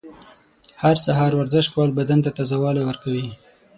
هر 0.81 0.95
سهار 1.05 1.31
ورزش 1.35 1.65
کول 1.73 1.89
بدن 1.99 2.19
ته 2.25 2.29
تازه 2.37 2.55
والی 2.63 2.83
ورکوي. 2.85 3.25